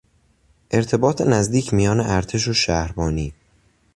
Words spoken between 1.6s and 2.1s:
میان